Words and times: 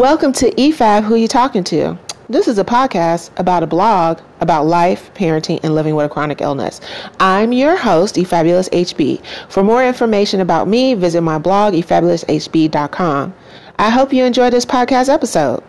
Welcome 0.00 0.32
to 0.32 0.50
EFAB 0.52 1.04
Who 1.04 1.14
You 1.14 1.28
Talking 1.28 1.62
To. 1.64 1.98
This 2.30 2.48
is 2.48 2.58
a 2.58 2.64
podcast 2.64 3.38
about 3.38 3.62
a 3.62 3.66
blog 3.66 4.20
about 4.40 4.64
life, 4.64 5.12
parenting, 5.12 5.60
and 5.62 5.74
living 5.74 5.94
with 5.94 6.06
a 6.06 6.08
chronic 6.08 6.40
illness. 6.40 6.80
I'm 7.20 7.52
your 7.52 7.76
host, 7.76 8.14
eFabulous 8.14 8.70
HB. 8.70 9.22
For 9.50 9.62
more 9.62 9.84
information 9.84 10.40
about 10.40 10.68
me, 10.68 10.94
visit 10.94 11.20
my 11.20 11.36
blog, 11.36 11.74
eFabuloushb.com. 11.74 13.34
I 13.78 13.90
hope 13.90 14.14
you 14.14 14.24
enjoy 14.24 14.48
this 14.48 14.64
podcast 14.64 15.10
episode. 15.12 15.62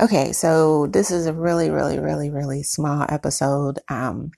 Okay, 0.00 0.32
so 0.32 0.86
this 0.86 1.10
is 1.10 1.26
a 1.26 1.32
really, 1.34 1.68
really, 1.68 1.98
really, 1.98 2.30
really 2.30 2.62
small 2.62 3.04
episode. 3.10 3.80
Um, 3.90 4.32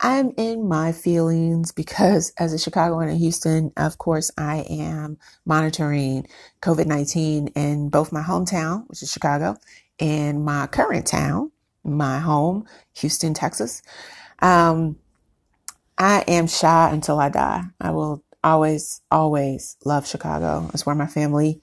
I'm 0.00 0.32
in 0.38 0.66
my 0.66 0.92
feelings 0.92 1.72
because 1.72 2.32
as 2.38 2.54
a 2.54 2.58
Chicagoan 2.58 3.10
and 3.10 3.18
Houston, 3.18 3.70
of 3.76 3.98
course, 3.98 4.30
I 4.38 4.60
am 4.60 5.18
monitoring 5.44 6.26
COVID 6.62 6.86
19 6.86 7.48
in 7.48 7.90
both 7.90 8.12
my 8.12 8.22
hometown, 8.22 8.88
which 8.88 9.02
is 9.02 9.12
Chicago, 9.12 9.58
and 10.00 10.42
my 10.42 10.68
current 10.68 11.06
town, 11.06 11.52
my 11.84 12.18
home, 12.18 12.66
Houston, 12.94 13.34
Texas. 13.34 13.82
Um, 14.38 14.96
I 15.98 16.24
am 16.26 16.48
Chi 16.48 16.90
until 16.90 17.20
I 17.20 17.28
die. 17.28 17.64
I 17.78 17.90
will 17.90 18.24
always, 18.42 19.02
always 19.10 19.76
love 19.84 20.06
Chicago. 20.08 20.70
It's 20.72 20.86
where 20.86 20.94
my 20.94 21.08
family 21.08 21.60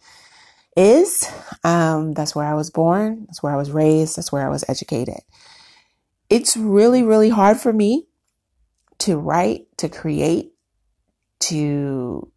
is. 0.75 1.29
Um, 1.63 2.13
that's 2.13 2.35
where 2.35 2.45
I 2.45 2.53
was 2.53 2.69
born. 2.69 3.25
That's 3.27 3.43
where 3.43 3.53
I 3.53 3.57
was 3.57 3.71
raised. 3.71 4.17
That's 4.17 4.31
where 4.31 4.45
I 4.45 4.49
was 4.49 4.65
educated. 4.67 5.19
It's 6.29 6.55
really, 6.55 7.03
really 7.03 7.29
hard 7.29 7.57
for 7.57 7.73
me 7.73 8.07
to 8.99 9.17
write, 9.17 9.65
to 9.77 9.89
create, 9.89 10.53
to 11.41 12.31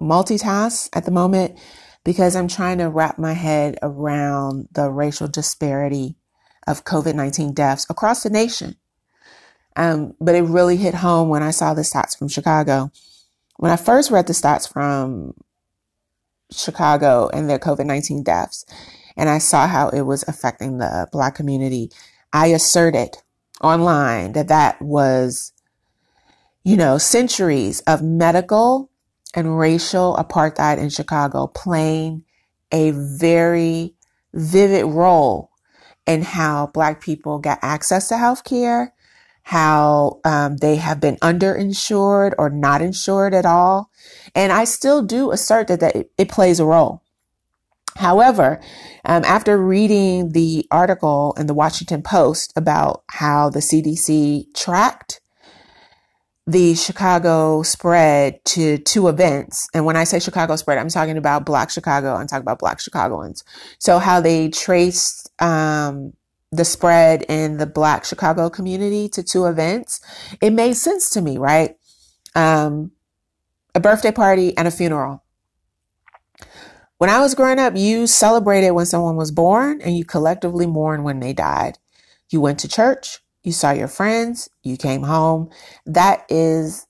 multitask 0.00 0.90
at 0.94 1.04
the 1.04 1.10
moment 1.10 1.58
because 2.04 2.36
I'm 2.36 2.48
trying 2.48 2.78
to 2.78 2.90
wrap 2.90 3.18
my 3.18 3.32
head 3.32 3.78
around 3.82 4.68
the 4.72 4.90
racial 4.90 5.28
disparity 5.28 6.16
of 6.66 6.84
COVID 6.84 7.14
19 7.14 7.54
deaths 7.54 7.86
across 7.88 8.22
the 8.22 8.30
nation. 8.30 8.76
Um, 9.76 10.14
but 10.20 10.34
it 10.34 10.42
really 10.42 10.76
hit 10.76 10.94
home 10.94 11.28
when 11.28 11.42
I 11.42 11.50
saw 11.50 11.74
the 11.74 11.82
stats 11.82 12.16
from 12.18 12.28
Chicago. 12.28 12.90
When 13.56 13.70
I 13.70 13.76
first 13.76 14.10
read 14.10 14.26
the 14.26 14.32
stats 14.32 14.70
from 14.70 15.34
Chicago 16.50 17.28
and 17.32 17.48
their 17.48 17.58
COVID 17.58 17.86
19 17.86 18.22
deaths, 18.22 18.64
and 19.16 19.28
I 19.28 19.38
saw 19.38 19.66
how 19.66 19.88
it 19.88 20.02
was 20.02 20.24
affecting 20.28 20.78
the 20.78 21.08
Black 21.12 21.34
community, 21.34 21.90
I 22.32 22.48
asserted 22.48 23.16
online 23.62 24.32
that 24.32 24.48
that 24.48 24.80
was, 24.82 25.52
you 26.64 26.76
know, 26.76 26.98
centuries 26.98 27.80
of 27.80 28.02
medical 28.02 28.90
and 29.34 29.58
racial 29.58 30.16
apartheid 30.16 30.78
in 30.78 30.88
Chicago 30.88 31.46
playing 31.46 32.24
a 32.72 32.90
very 32.92 33.94
vivid 34.34 34.86
role 34.86 35.50
in 36.06 36.22
how 36.22 36.68
Black 36.68 37.00
people 37.00 37.38
got 37.38 37.58
access 37.62 38.08
to 38.08 38.16
health 38.16 38.44
care, 38.44 38.94
how 39.46 40.18
um, 40.24 40.56
they 40.56 40.74
have 40.74 40.98
been 40.98 41.14
underinsured 41.18 42.34
or 42.36 42.50
not 42.50 42.82
insured 42.82 43.32
at 43.32 43.46
all. 43.46 43.92
And 44.34 44.50
I 44.50 44.64
still 44.64 45.02
do 45.02 45.30
assert 45.30 45.68
that, 45.68 45.78
that 45.78 45.94
it, 45.94 46.10
it 46.18 46.28
plays 46.28 46.58
a 46.58 46.64
role. 46.64 47.00
However, 47.94 48.60
um, 49.04 49.24
after 49.24 49.56
reading 49.56 50.32
the 50.32 50.66
article 50.72 51.32
in 51.38 51.46
the 51.46 51.54
Washington 51.54 52.02
Post 52.02 52.54
about 52.56 53.04
how 53.08 53.48
the 53.48 53.60
CDC 53.60 54.52
tracked 54.52 55.20
the 56.48 56.74
Chicago 56.74 57.62
spread 57.62 58.44
to 58.46 58.78
two 58.78 59.06
events. 59.06 59.68
And 59.72 59.84
when 59.84 59.96
I 59.96 60.02
say 60.02 60.18
Chicago 60.18 60.56
spread, 60.56 60.78
I'm 60.78 60.88
talking 60.88 61.18
about 61.18 61.46
Black 61.46 61.70
Chicago. 61.70 62.14
I'm 62.14 62.26
talking 62.26 62.42
about 62.42 62.58
Black 62.58 62.80
Chicagoans. 62.80 63.44
So 63.78 64.00
how 64.00 64.20
they 64.20 64.48
traced 64.48 65.30
um, 65.40 66.14
the 66.52 66.64
spread 66.64 67.24
in 67.28 67.58
the 67.58 67.66
Black 67.66 68.04
Chicago 68.04 68.48
community 68.48 69.08
to 69.10 69.22
two 69.22 69.46
events, 69.46 70.00
it 70.40 70.52
made 70.52 70.74
sense 70.74 71.10
to 71.10 71.20
me, 71.20 71.38
right? 71.38 71.76
Um, 72.34 72.92
a 73.74 73.80
birthday 73.80 74.12
party 74.12 74.56
and 74.56 74.66
a 74.66 74.70
funeral. 74.70 75.22
When 76.98 77.10
I 77.10 77.20
was 77.20 77.34
growing 77.34 77.58
up, 77.58 77.76
you 77.76 78.06
celebrated 78.06 78.70
when 78.70 78.86
someone 78.86 79.16
was 79.16 79.30
born 79.30 79.82
and 79.82 79.96
you 79.96 80.04
collectively 80.04 80.66
mourned 80.66 81.04
when 81.04 81.20
they 81.20 81.34
died. 81.34 81.78
You 82.30 82.40
went 82.40 82.58
to 82.60 82.68
church, 82.68 83.18
you 83.42 83.52
saw 83.52 83.70
your 83.70 83.88
friends, 83.88 84.48
you 84.62 84.76
came 84.76 85.02
home. 85.02 85.50
That 85.84 86.24
is 86.30 86.86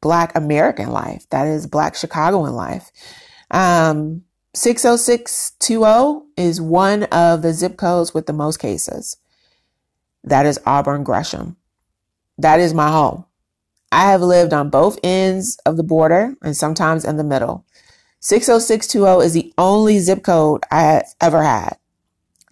Black 0.00 0.34
American 0.34 0.90
life. 0.90 1.28
That 1.30 1.46
is 1.46 1.66
Black 1.66 1.94
Chicagoan 1.94 2.54
life. 2.54 2.90
Um, 3.50 4.22
60620 4.54 6.26
is 6.36 6.60
one 6.60 7.02
of 7.04 7.42
the 7.42 7.52
zip 7.52 7.76
codes 7.76 8.14
with 8.14 8.26
the 8.26 8.32
most 8.32 8.58
cases. 8.58 9.16
That 10.22 10.46
is 10.46 10.60
Auburn 10.64 11.02
Gresham. 11.02 11.56
That 12.38 12.60
is 12.60 12.72
my 12.72 12.88
home. 12.88 13.24
I 13.90 14.12
have 14.12 14.22
lived 14.22 14.52
on 14.52 14.70
both 14.70 14.98
ends 15.02 15.58
of 15.66 15.76
the 15.76 15.82
border 15.82 16.36
and 16.40 16.56
sometimes 16.56 17.04
in 17.04 17.16
the 17.16 17.24
middle. 17.24 17.66
60620 18.20 19.26
is 19.26 19.32
the 19.32 19.52
only 19.58 19.98
zip 19.98 20.22
code 20.22 20.62
I 20.70 20.82
have 20.82 21.06
ever 21.20 21.42
had. 21.42 21.76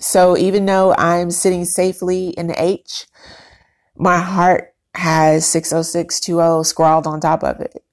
So 0.01 0.37
even 0.37 0.67
though 0.67 0.95
I'm 0.99 1.31
sitting 1.31 1.65
safely 1.65 2.31
in 2.31 2.49
the 2.49 2.61
H, 2.61 3.07
my 3.97 4.19
heart 4.19 4.75
has 4.97 5.47
60620 5.47 6.65
scrawled 6.65 7.07
on 7.07 7.21
top 7.21 7.45
of 7.45 7.61
it 7.61 7.85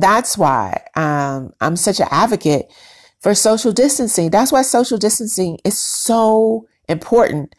that's 0.00 0.38
why 0.38 0.82
um, 0.94 1.52
I'm 1.60 1.76
such 1.76 2.00
an 2.00 2.08
advocate 2.10 2.70
for 3.20 3.34
social 3.34 3.72
distancing. 3.72 4.30
That's 4.30 4.52
why 4.52 4.62
social 4.62 4.98
distancing 4.98 5.58
is 5.64 5.78
so 5.78 6.66
important. 6.88 7.54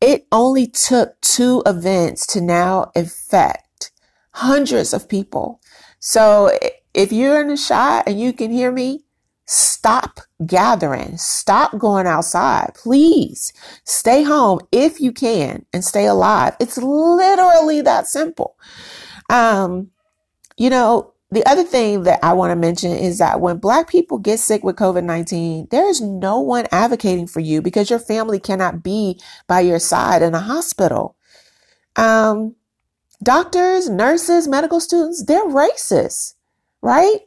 It 0.00 0.26
only 0.32 0.66
took 0.66 1.20
two 1.20 1.62
events 1.66 2.26
to 2.28 2.40
now 2.40 2.90
affect 2.94 3.92
hundreds 4.32 4.94
of 4.94 5.08
people. 5.08 5.60
So 5.98 6.56
if 6.94 7.12
you're 7.12 7.40
in 7.40 7.48
the 7.48 7.56
shot 7.56 8.04
and 8.06 8.20
you 8.20 8.32
can 8.32 8.50
hear 8.50 8.72
me, 8.72 9.04
stop 9.46 10.20
gathering, 10.46 11.16
stop 11.18 11.76
going 11.76 12.06
outside. 12.06 12.72
Please 12.74 13.52
stay 13.84 14.22
home 14.22 14.60
if 14.70 15.00
you 15.00 15.12
can 15.12 15.66
and 15.72 15.84
stay 15.84 16.06
alive. 16.06 16.54
It's 16.60 16.78
literally 16.78 17.82
that 17.82 18.06
simple. 18.06 18.56
Um, 19.28 19.90
you 20.56 20.70
know, 20.70 21.14
the 21.32 21.46
other 21.46 21.62
thing 21.62 22.02
that 22.04 22.18
I 22.24 22.32
want 22.32 22.50
to 22.50 22.56
mention 22.56 22.90
is 22.90 23.18
that 23.18 23.40
when 23.40 23.58
black 23.58 23.88
people 23.88 24.18
get 24.18 24.40
sick 24.40 24.64
with 24.64 24.76
COVID-19, 24.76 25.70
there 25.70 25.88
is 25.88 26.00
no 26.00 26.40
one 26.40 26.66
advocating 26.72 27.28
for 27.28 27.40
you 27.40 27.62
because 27.62 27.88
your 27.88 28.00
family 28.00 28.40
cannot 28.40 28.82
be 28.82 29.20
by 29.46 29.60
your 29.60 29.78
side 29.78 30.22
in 30.22 30.34
a 30.34 30.40
hospital. 30.40 31.16
Um, 31.94 32.56
doctors, 33.22 33.88
nurses, 33.88 34.48
medical 34.48 34.80
students, 34.80 35.24
they're 35.24 35.46
racist, 35.46 36.34
right? 36.82 37.20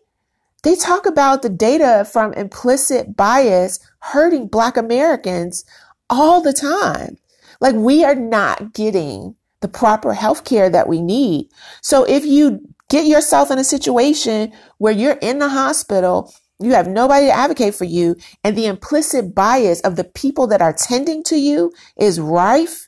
They 0.63 0.75
talk 0.75 1.05
about 1.05 1.41
the 1.41 1.49
data 1.49 2.05
from 2.11 2.33
implicit 2.33 3.15
bias 3.15 3.79
hurting 3.99 4.47
black 4.47 4.75
Americans 4.75 5.63
all 6.09 6.41
the 6.41 6.53
time. 6.53 7.17
Like 7.61 7.75
we 7.75 8.03
are 8.03 8.15
not 8.15 8.73
getting 8.73 9.35
the 9.61 9.67
proper 9.69 10.13
health 10.13 10.43
care 10.43 10.69
that 10.69 10.89
we 10.89 11.01
need. 11.01 11.49
So 11.81 12.03
if 12.03 12.25
you 12.25 12.61
get 12.93 13.07
yourself 13.07 13.49
in 13.49 13.57
a 13.57 13.63
situation 13.63 14.53
where 14.77 14.93
you're 14.93 15.17
in 15.19 15.39
the 15.39 15.49
hospital, 15.49 16.31
you 16.59 16.73
have 16.73 16.87
nobody 16.87 17.25
to 17.25 17.31
advocate 17.31 17.73
for 17.73 17.85
you, 17.85 18.15
and 18.43 18.55
the 18.55 18.67
implicit 18.67 19.33
bias 19.33 19.81
of 19.81 19.95
the 19.95 20.03
people 20.03 20.45
that 20.45 20.61
are 20.61 20.73
tending 20.73 21.23
to 21.23 21.35
you 21.35 21.73
is 21.97 22.19
rife, 22.19 22.87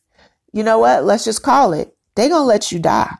you 0.54 0.62
know 0.62 0.78
what? 0.78 1.06
Let's 1.06 1.26
just 1.26 1.42
call 1.42 1.74
it. 1.74 1.98
They're 2.14 2.30
going 2.30 2.44
to 2.44 2.46
let 2.46 2.72
you 2.72 2.78
die. 2.78 3.12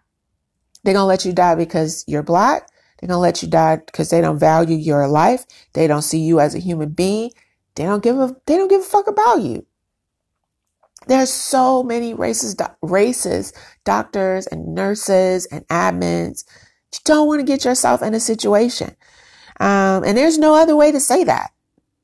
They're 0.84 0.94
going 0.94 1.02
to 1.02 1.08
let 1.08 1.26
you 1.26 1.34
die 1.34 1.56
because 1.56 2.04
you're 2.08 2.22
black. 2.22 2.70
They're 3.00 3.08
going 3.08 3.18
to 3.18 3.20
let 3.20 3.42
you 3.42 3.50
die 3.50 3.78
because 3.78 4.12
they 4.12 4.22
don't 4.22 4.38
value 4.38 4.78
your 4.78 5.08
life. 5.08 5.44
They 5.74 5.88
don't 5.88 6.04
see 6.04 6.20
you 6.20 6.40
as 6.40 6.54
a 6.54 6.60
human 6.60 6.90
being. 6.90 7.32
They 7.74 7.86
don't 7.86 8.04
give 8.04 8.20
a, 8.20 8.36
they 8.46 8.58
don't 8.58 8.70
give 8.70 8.82
a 8.82 8.86
fuck 8.86 9.08
about 9.08 9.42
you. 9.42 9.66
There's 11.08 11.32
so 11.32 11.82
many 11.82 12.14
races, 12.14 12.56
races, 12.84 13.54
doctors 13.86 14.46
and 14.48 14.76
nurses 14.76 15.48
and 15.48 15.68
admins 15.68 16.44
you 16.96 17.02
don't 17.06 17.28
want 17.28 17.40
to 17.40 17.46
get 17.46 17.66
yourself 17.66 18.02
in 18.02 18.14
a 18.14 18.20
situation. 18.20 18.96
Um, 19.60 20.04
and 20.04 20.18
there's 20.18 20.38
no 20.38 20.56
other 20.56 20.76
way 20.76 20.92
to 20.92 21.00
say 21.00 21.24
that 21.24 21.52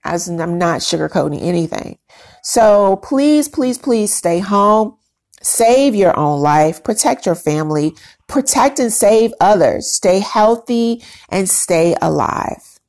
as 0.03 0.27
I'm 0.27 0.57
not 0.57 0.81
sugarcoating 0.81 1.41
anything. 1.41 1.97
So 2.43 2.97
please, 2.97 3.47
please, 3.47 3.77
please 3.77 4.13
stay 4.13 4.39
home. 4.39 4.97
Save 5.43 5.95
your 5.95 6.17
own 6.17 6.39
life, 6.39 6.83
protect 6.83 7.25
your 7.25 7.33
family, 7.33 7.95
protect 8.27 8.79
and 8.79 8.93
save 8.93 9.33
others, 9.41 9.91
stay 9.91 10.19
healthy 10.19 11.03
and 11.29 11.49
stay 11.49 11.95
alive. 11.99 12.79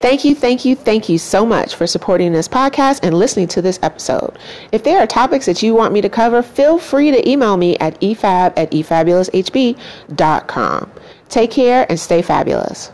Thank 0.00 0.24
you, 0.24 0.34
thank 0.34 0.64
you, 0.64 0.74
thank 0.76 1.10
you 1.10 1.18
so 1.18 1.44
much 1.44 1.74
for 1.74 1.86
supporting 1.86 2.32
this 2.32 2.48
podcast 2.48 3.00
and 3.02 3.12
listening 3.12 3.48
to 3.48 3.60
this 3.60 3.78
episode. 3.82 4.38
If 4.72 4.82
there 4.82 4.98
are 4.98 5.06
topics 5.06 5.44
that 5.44 5.62
you 5.62 5.74
want 5.74 5.92
me 5.92 6.00
to 6.00 6.08
cover, 6.08 6.42
feel 6.42 6.78
free 6.78 7.10
to 7.10 7.28
email 7.28 7.58
me 7.58 7.76
at 7.78 8.00
efab 8.00 8.54
at 8.56 8.70
efabuloushb.com. 8.70 10.90
Take 11.28 11.50
care 11.50 11.84
and 11.90 12.00
stay 12.00 12.22
fabulous. 12.22 12.92